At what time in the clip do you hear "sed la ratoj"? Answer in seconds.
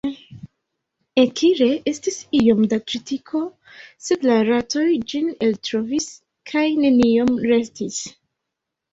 4.05-4.85